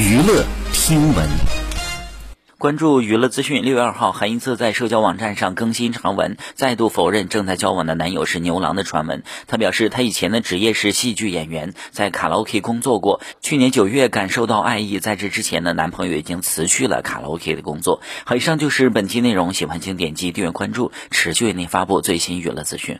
[0.00, 1.28] 娱乐听闻，
[2.56, 3.62] 关注娱乐资讯。
[3.62, 9.22] 六月二号，韩一策在社交网站上更新长文，再度否认正在交往的男友是牛郎的传闻。
[9.46, 13.20] 他表示，他以前的职业是戏剧演员，在卡拉 OK 工作过。
[13.42, 18.00] 去年九月感受到爱意，在这之前呢，男朋友已经辞去了卡拉 OK 的工作。
[18.24, 22.98] 好，以上就是本期内容，喜欢请点击订阅关注，持续为您发布最新娱乐资讯。